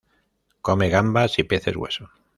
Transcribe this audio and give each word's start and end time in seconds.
Come 0.63 0.89
gambas 0.89 1.37
y 1.37 1.43
peces 1.43 1.75
hueso. 1.75 2.09